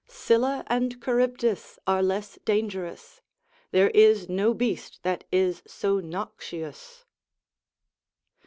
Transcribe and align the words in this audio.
Scylla 0.07 0.63
and 0.65 0.99
Charybdis 0.99 1.77
are 1.85 2.01
less 2.01 2.39
dangerous, 2.43 3.21
There 3.69 3.91
is 3.91 4.27
no 4.27 4.55
beast 4.55 5.03
that 5.03 5.25
is 5.31 5.61
so 5.67 5.99
noxious. 5.99 7.05